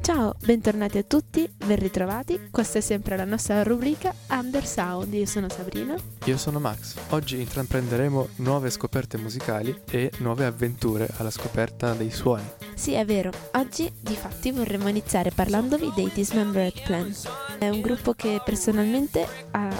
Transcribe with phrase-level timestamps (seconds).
[0.00, 2.48] Ciao, bentornati a tutti, ben ritrovati.
[2.50, 5.12] Questa è sempre la nostra rubrica Undersound.
[5.12, 5.94] Io sono Sabrina.
[6.24, 6.94] Io sono Max.
[7.10, 12.55] Oggi intraprenderemo nuove scoperte musicali e nuove avventure alla scoperta dei suoni.
[12.76, 13.32] Sì, è vero.
[13.54, 17.10] Oggi, di fatti, vorremmo iniziare parlandovi dei Dismembered Plan.
[17.58, 19.26] È un gruppo che personalmente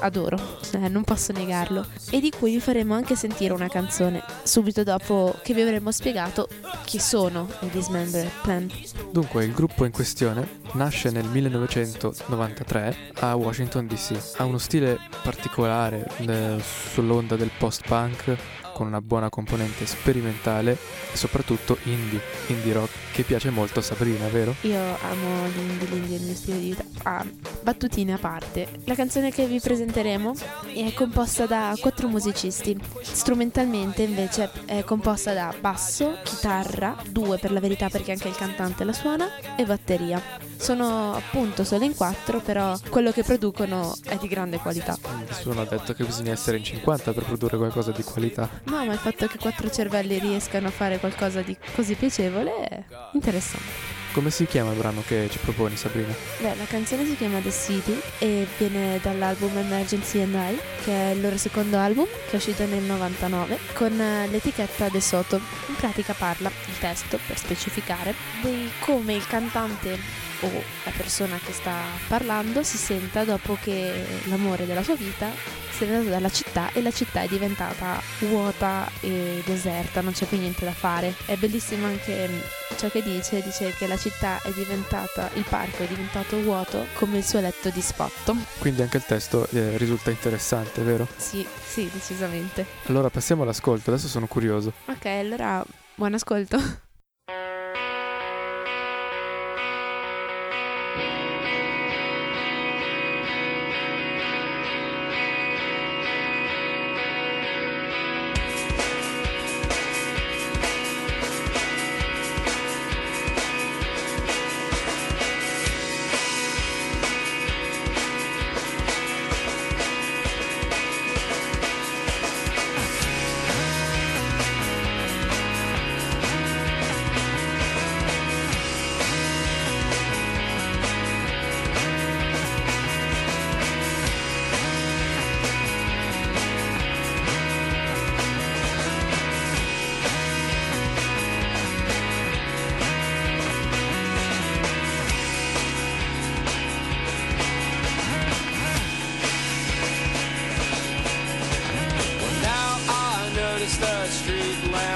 [0.00, 0.38] adoro,
[0.72, 5.34] eh, non posso negarlo, e di cui vi faremo anche sentire una canzone, subito dopo
[5.42, 6.48] che vi avremo spiegato
[6.84, 8.70] chi sono i Dismembered Plan.
[9.10, 14.34] Dunque, il gruppo in questione nasce nel 1993 a Washington DC.
[14.36, 18.36] Ha uno stile particolare eh, sull'onda del post-punk
[18.72, 20.76] con una buona componente sperimentale
[21.12, 24.54] e soprattutto indie, indie rock, che piace molto a Sabrina, vero?
[24.62, 26.84] Io amo l'indie, l'indie è il mio stile di vita.
[27.04, 27.24] Ah,
[27.62, 28.68] battutine a parte.
[28.84, 30.34] La canzone che vi presenteremo
[30.74, 32.78] è composta da quattro musicisti.
[33.02, 38.84] Strumentalmente invece è composta da basso, chitarra, due per la verità perché anche il cantante
[38.84, 39.26] la suona,
[39.56, 40.51] e batteria.
[40.62, 44.96] Sono appunto solo in quattro, però quello che producono è di grande qualità.
[45.26, 48.48] Nessuno ha detto che bisogna essere in 50 per produrre qualcosa di qualità.
[48.66, 52.84] No, ma il fatto che quattro cervelli riescano a fare qualcosa di così piacevole è
[53.14, 54.01] interessante.
[54.12, 56.14] Come si chiama il brano che ci proponi, Sabrina?
[56.38, 61.14] Beh, la canzone si chiama The City e viene dall'album Emergency and I, che è
[61.14, 65.40] il loro secondo album, che è uscito nel 99, con eh, l'etichetta De Soto.
[65.68, 69.98] In pratica parla, il testo, per specificare, di come il cantante
[70.40, 70.50] o
[70.84, 71.74] la persona che sta
[72.06, 75.30] parlando si senta dopo che l'amore della sua vita
[75.70, 80.26] se n'è andato dalla città e la città è diventata vuota e deserta, non c'è
[80.26, 81.14] più niente da fare.
[81.24, 85.86] È bellissimo anche ciò che dice, dice che la città è diventata, il parco è
[85.86, 88.36] diventato vuoto come il suo letto disfatto.
[88.58, 91.06] Quindi anche il testo eh, risulta interessante, vero?
[91.16, 92.66] Sì, sì, decisamente.
[92.86, 94.72] Allora passiamo all'ascolto, adesso sono curioso.
[94.86, 96.58] Ok, allora buon ascolto.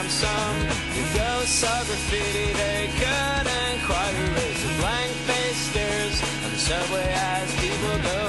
[0.07, 0.59] Lamps some
[0.95, 7.09] the ghosts of graffiti they couldn't quite erase the blank face stares on the subway
[7.15, 8.23] as people go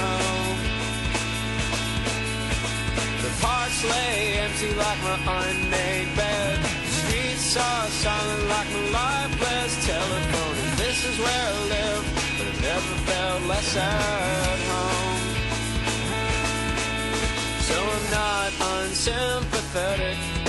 [0.00, 0.58] home.
[3.22, 6.58] The parks lay empty like my unmade bed.
[6.62, 10.56] The streets are silent like my lifeless telephone.
[10.64, 12.04] And this is where I live,
[12.38, 15.20] but I never felt less at home.
[17.68, 18.50] So I'm not
[18.82, 20.39] unsympathetic.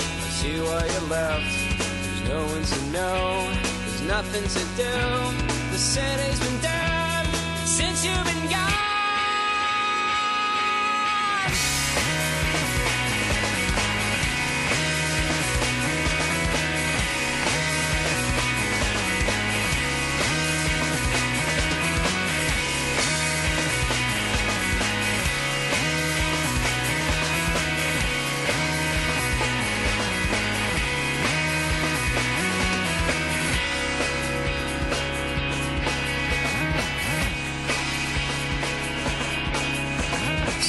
[0.42, 1.54] See why you left.
[1.78, 3.48] There's no one to know.
[3.86, 4.94] There's nothing to do.
[5.70, 7.26] The city's been dead
[7.64, 8.91] since you've been gone.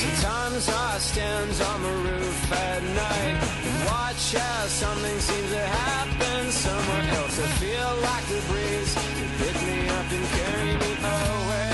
[0.04, 6.52] Sometimes I stand on the roof at night and watch as something seems to happen
[6.52, 7.40] somewhere else.
[7.40, 11.72] I feel like the breeze can pick me up and carry me away.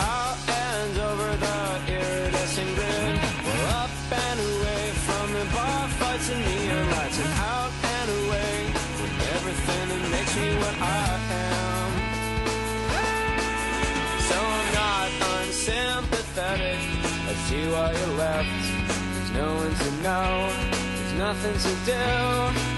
[0.00, 1.60] Out and over the
[1.92, 3.14] iridescent grid,
[3.44, 7.61] well, up and away from the bar fights and neon lights, and out
[17.52, 18.48] see why you left.
[19.14, 20.28] There's no one to know.
[20.96, 22.04] There's nothing to do.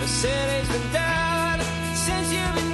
[0.03, 1.59] The city's been dead
[2.07, 2.74] since you've been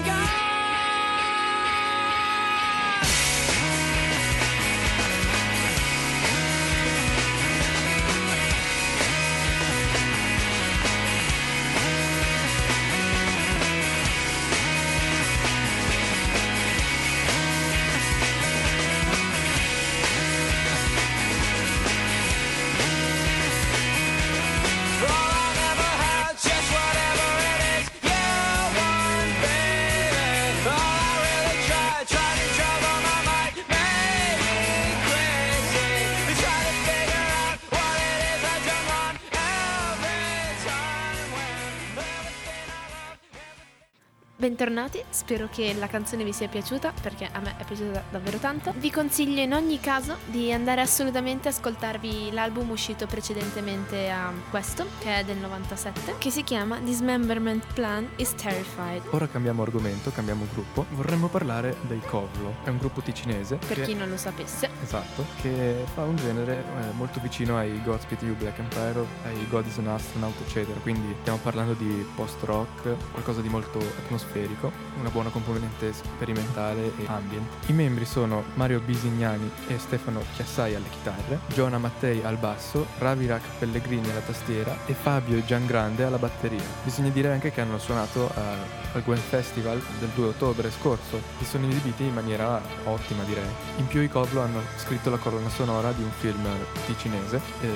[44.41, 48.73] Bentornati, spero che la canzone vi sia piaciuta perché a me è piaciuta davvero tanto.
[48.75, 54.87] Vi consiglio in ogni caso di andare assolutamente a ascoltarvi l'album uscito precedentemente a questo,
[55.01, 59.03] che è del 97, che si chiama Dismemberment Plan is Terrified.
[59.11, 60.87] Ora cambiamo argomento, cambiamo gruppo.
[60.93, 62.55] Vorremmo parlare dei Kovlo.
[62.65, 63.57] È un gruppo ticinese.
[63.57, 64.71] Per che- chi non lo sapesse.
[64.83, 69.67] Esatto, che fa un genere eh, molto vicino ai Godspeed You Black Emperor, ai God
[69.67, 70.81] is an Astronaut, eccetera.
[70.81, 77.49] Quindi stiamo parlando di post-rock, qualcosa di molto atmosferico, una buona componente sperimentale e ambient.
[77.67, 83.43] I membri sono Mario Bisignani e Stefano Chiassai alle chitarre, Giona Mattei al basso, Ravirak
[83.59, 86.63] Pellegrini alla tastiera e Fabio Giangrande alla batteria.
[86.85, 91.45] Bisogna dire anche che hanno suonato a- al Gwen Festival del 2 ottobre scorso e
[91.45, 93.45] sono esibiti in maniera ottima direi.
[93.77, 96.47] In più i Kovlo hanno scritto la colonna sonora di un film
[96.87, 97.69] ticinese, eh,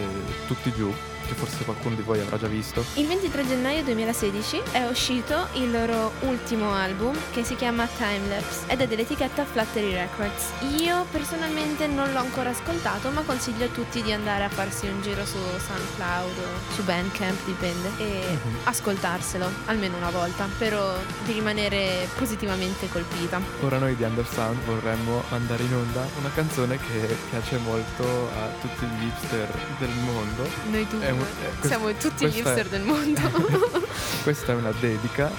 [0.46, 0.92] Tutti giù,
[1.26, 2.84] che forse qualcuno di voi avrà già visto.
[2.94, 8.80] Il 23 gennaio 2016 è uscito il loro ultimo album che si chiama Timelapse ed
[8.82, 10.50] è dell'etichetta Flattery Records.
[10.78, 15.00] Io personalmente non l'ho ancora ascoltato ma consiglio a tutti di andare a farsi un
[15.00, 18.56] giro su SoundCloud o su Bandcamp, dipende, e Mhm.
[18.64, 20.92] ascoltarselo almeno una volta, spero
[21.24, 23.40] di rimanere positivamente colpita.
[23.62, 28.84] Ora noi di Undersound vorremmo mandare in onda una canzone che piace molto a tutti
[28.86, 29.48] gli hipster
[29.78, 30.48] del mondo.
[30.70, 31.24] Noi È un- eh,
[31.58, 33.82] quest- siamo tutti gli questa è- hipster del mondo.
[34.24, 35.30] Questa è una dedica,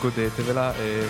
[0.00, 1.06] godetevela e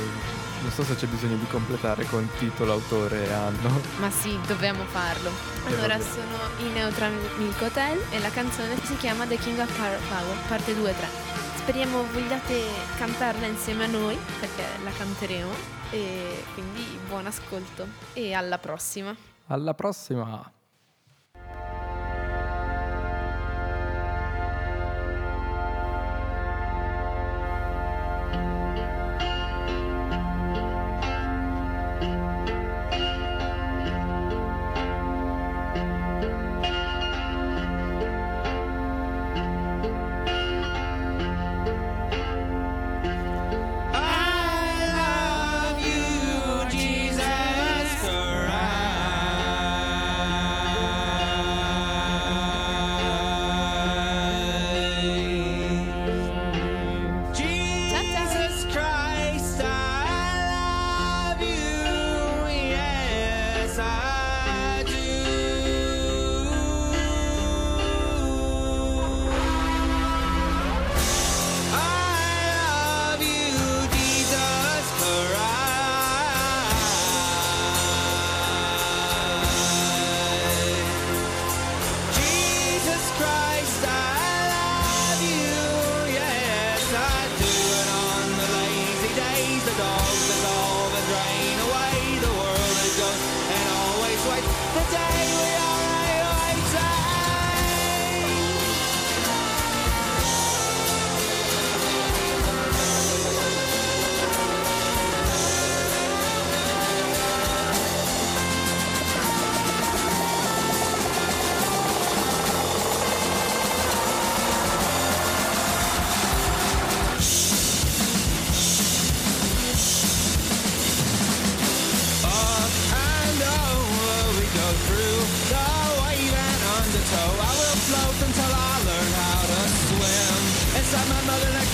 [0.63, 3.81] non so se c'è bisogno di completare con titolo, autore e anno.
[3.99, 5.31] Ma sì, dobbiamo farlo.
[5.67, 9.99] Allora, sono i Neutral Milk Hotel e la canzone si chiama The King of Power,
[10.09, 11.36] Power, parte 2-3.
[11.67, 12.63] Speriamo vogliate
[12.97, 15.51] cantarla insieme a noi perché la canteremo
[15.91, 19.13] e quindi buon ascolto e alla prossima.
[19.49, 20.56] Alla prossima!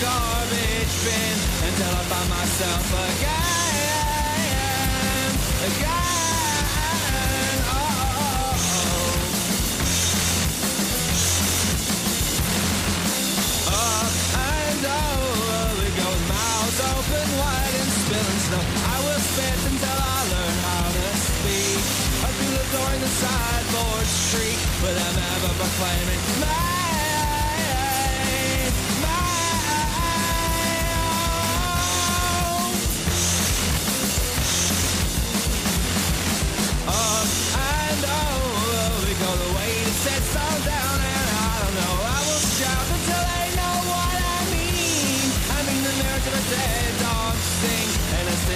[0.03, 4.03] Garbage bin until I find myself again.
[5.71, 7.57] Again.
[7.71, 7.79] Oh,
[8.19, 9.15] oh, oh.
[13.71, 18.63] Up and over we go, mouths open wide and spilling snow.
[18.91, 21.79] I will spit until I learn how to speak.
[22.27, 24.07] Up through the door in the sideboard
[24.83, 26.82] with them ever proclaiming.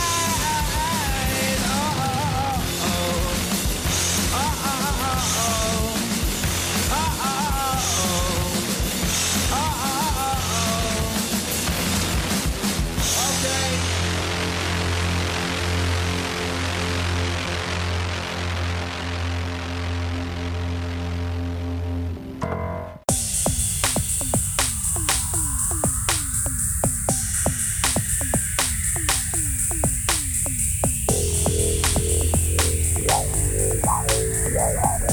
[33.78, 35.09] Bye.